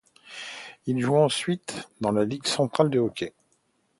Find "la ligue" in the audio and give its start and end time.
2.11-2.47